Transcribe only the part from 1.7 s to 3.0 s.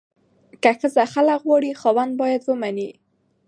خاوند باید ومني.